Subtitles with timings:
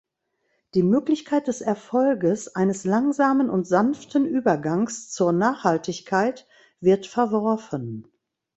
[0.73, 6.47] Die Möglichkeit des Erfolges eines langsamen und sanften Übergangs zur Nachhaltigkeit
[6.79, 8.07] wird verworfen.